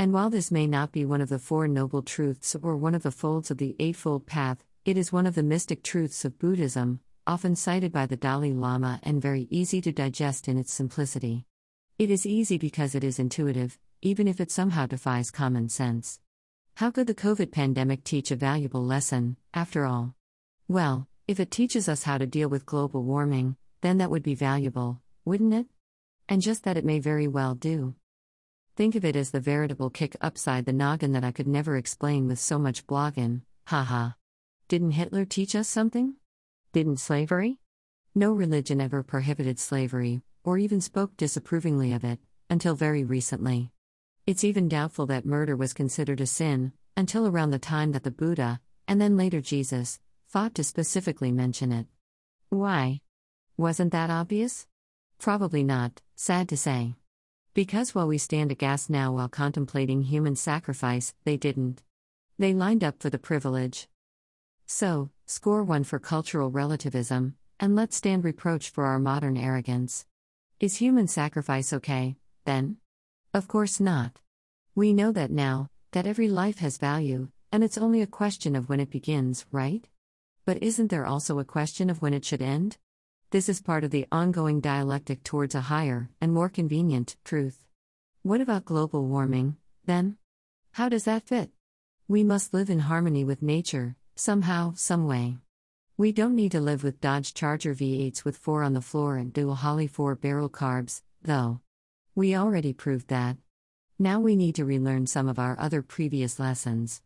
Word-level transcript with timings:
And 0.00 0.12
while 0.12 0.30
this 0.30 0.52
may 0.52 0.68
not 0.68 0.92
be 0.92 1.04
one 1.04 1.20
of 1.20 1.28
the 1.28 1.40
Four 1.40 1.66
Noble 1.66 2.02
Truths 2.02 2.54
or 2.62 2.76
one 2.76 2.94
of 2.94 3.02
the 3.02 3.10
folds 3.10 3.50
of 3.50 3.58
the 3.58 3.74
Eightfold 3.80 4.26
Path, 4.26 4.62
it 4.84 4.96
is 4.96 5.12
one 5.12 5.26
of 5.26 5.34
the 5.34 5.42
mystic 5.42 5.82
truths 5.82 6.24
of 6.24 6.38
Buddhism, 6.38 7.00
often 7.26 7.56
cited 7.56 7.90
by 7.90 8.06
the 8.06 8.16
Dalai 8.16 8.52
Lama 8.52 9.00
and 9.02 9.20
very 9.20 9.48
easy 9.50 9.80
to 9.80 9.90
digest 9.90 10.46
in 10.46 10.56
its 10.56 10.72
simplicity. 10.72 11.46
It 11.98 12.12
is 12.12 12.24
easy 12.24 12.58
because 12.58 12.94
it 12.94 13.02
is 13.02 13.18
intuitive, 13.18 13.76
even 14.00 14.28
if 14.28 14.40
it 14.40 14.52
somehow 14.52 14.86
defies 14.86 15.32
common 15.32 15.68
sense. 15.68 16.20
How 16.76 16.92
could 16.92 17.08
the 17.08 17.14
COVID 17.14 17.50
pandemic 17.50 18.04
teach 18.04 18.30
a 18.30 18.36
valuable 18.36 18.84
lesson, 18.84 19.36
after 19.52 19.84
all? 19.84 20.14
Well, 20.68 21.08
if 21.26 21.40
it 21.40 21.50
teaches 21.50 21.88
us 21.88 22.04
how 22.04 22.18
to 22.18 22.26
deal 22.26 22.48
with 22.48 22.66
global 22.66 23.02
warming, 23.02 23.56
then 23.80 23.98
that 23.98 24.12
would 24.12 24.22
be 24.22 24.36
valuable, 24.36 25.00
wouldn't 25.24 25.54
it? 25.54 25.66
And 26.28 26.40
just 26.40 26.62
that 26.62 26.76
it 26.76 26.84
may 26.84 27.00
very 27.00 27.26
well 27.26 27.56
do. 27.56 27.96
Think 28.78 28.94
of 28.94 29.04
it 29.04 29.16
as 29.16 29.32
the 29.32 29.40
veritable 29.40 29.90
kick 29.90 30.14
upside 30.20 30.64
the 30.64 30.72
noggin 30.72 31.10
that 31.10 31.24
I 31.24 31.32
could 31.32 31.48
never 31.48 31.76
explain 31.76 32.28
with 32.28 32.38
so 32.38 32.60
much 32.60 32.86
blogging, 32.86 33.40
haha. 33.66 34.10
Didn't 34.68 34.92
Hitler 34.92 35.24
teach 35.24 35.56
us 35.56 35.66
something? 35.66 36.14
Didn't 36.72 36.98
slavery? 36.98 37.58
No 38.14 38.30
religion 38.30 38.80
ever 38.80 39.02
prohibited 39.02 39.58
slavery, 39.58 40.22
or 40.44 40.58
even 40.58 40.80
spoke 40.80 41.16
disapprovingly 41.16 41.92
of 41.92 42.04
it, 42.04 42.20
until 42.48 42.76
very 42.76 43.02
recently. 43.02 43.72
It's 44.28 44.44
even 44.44 44.68
doubtful 44.68 45.06
that 45.06 45.26
murder 45.26 45.56
was 45.56 45.72
considered 45.72 46.20
a 46.20 46.26
sin, 46.26 46.70
until 46.96 47.26
around 47.26 47.50
the 47.50 47.58
time 47.58 47.90
that 47.90 48.04
the 48.04 48.12
Buddha, 48.12 48.60
and 48.86 49.00
then 49.00 49.16
later 49.16 49.40
Jesus, 49.40 49.98
fought 50.28 50.54
to 50.54 50.62
specifically 50.62 51.32
mention 51.32 51.72
it. 51.72 51.88
Why? 52.48 53.00
Wasn't 53.56 53.90
that 53.90 54.10
obvious? 54.10 54.68
Probably 55.18 55.64
not, 55.64 56.00
sad 56.14 56.48
to 56.50 56.56
say. 56.56 56.94
Because 57.58 57.92
while 57.92 58.06
we 58.06 58.18
stand 58.18 58.52
aghast 58.52 58.88
now 58.88 59.14
while 59.14 59.28
contemplating 59.28 60.02
human 60.02 60.36
sacrifice, 60.36 61.12
they 61.24 61.36
didn't. 61.36 61.82
They 62.38 62.54
lined 62.54 62.84
up 62.84 63.02
for 63.02 63.10
the 63.10 63.18
privilege. 63.18 63.88
So, 64.64 65.10
score 65.26 65.64
one 65.64 65.82
for 65.82 65.98
cultural 65.98 66.52
relativism, 66.52 67.34
and 67.58 67.74
let's 67.74 67.96
stand 67.96 68.22
reproach 68.22 68.70
for 68.70 68.84
our 68.84 69.00
modern 69.00 69.36
arrogance. 69.36 70.06
Is 70.60 70.76
human 70.76 71.08
sacrifice 71.08 71.72
okay, 71.72 72.14
then? 72.44 72.76
Of 73.34 73.48
course 73.48 73.80
not. 73.80 74.20
We 74.76 74.92
know 74.92 75.10
that 75.10 75.32
now, 75.32 75.68
that 75.90 76.06
every 76.06 76.28
life 76.28 76.58
has 76.58 76.78
value, 76.78 77.26
and 77.50 77.64
it's 77.64 77.76
only 77.76 78.02
a 78.02 78.06
question 78.06 78.54
of 78.54 78.68
when 78.68 78.78
it 78.78 78.88
begins, 78.88 79.46
right? 79.50 79.84
But 80.44 80.62
isn't 80.62 80.92
there 80.92 81.06
also 81.06 81.40
a 81.40 81.44
question 81.44 81.90
of 81.90 82.02
when 82.02 82.14
it 82.14 82.24
should 82.24 82.40
end? 82.40 82.76
This 83.30 83.48
is 83.48 83.60
part 83.60 83.84
of 83.84 83.90
the 83.90 84.06
ongoing 84.10 84.60
dialectic 84.60 85.22
towards 85.22 85.54
a 85.54 85.60
higher, 85.62 86.10
and 86.20 86.32
more 86.32 86.48
convenient, 86.48 87.16
truth. 87.24 87.64
What 88.22 88.40
about 88.40 88.64
global 88.64 89.06
warming, 89.06 89.56
then? 89.84 90.16
How 90.72 90.88
does 90.88 91.04
that 91.04 91.26
fit? 91.26 91.50
We 92.08 92.24
must 92.24 92.54
live 92.54 92.70
in 92.70 92.80
harmony 92.80 93.24
with 93.24 93.42
nature, 93.42 93.96
Somehow, 94.20 94.72
someway. 94.74 95.36
We 95.96 96.10
don't 96.10 96.34
need 96.34 96.50
to 96.50 96.60
live 96.60 96.82
with 96.82 97.00
Dodge 97.00 97.34
Charger 97.34 97.72
V8s 97.72 98.24
with 98.24 98.36
4 98.36 98.64
on 98.64 98.72
the 98.72 98.80
floor 98.80 99.16
and 99.16 99.32
dual 99.32 99.54
Holley 99.54 99.86
4 99.86 100.16
barrel 100.16 100.50
carbs, 100.50 101.02
though. 101.22 101.60
We 102.16 102.34
already 102.34 102.72
proved 102.72 103.06
that. 103.08 103.36
Now 103.96 104.18
we 104.18 104.34
need 104.34 104.56
to 104.56 104.64
relearn 104.64 105.06
some 105.06 105.28
of 105.28 105.38
our 105.38 105.56
other 105.60 105.82
previous 105.82 106.40
lessons. 106.40 107.00